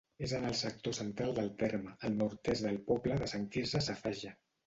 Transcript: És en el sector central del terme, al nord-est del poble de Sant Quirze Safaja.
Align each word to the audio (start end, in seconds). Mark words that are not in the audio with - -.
És 0.27 0.31
en 0.35 0.45
el 0.51 0.53
sector 0.59 0.95
central 0.99 1.33
del 1.39 1.51
terme, 1.59 1.93
al 2.09 2.17
nord-est 2.23 2.67
del 2.69 2.81
poble 2.87 3.21
de 3.23 3.27
Sant 3.35 3.47
Quirze 3.57 3.83
Safaja. 3.91 4.35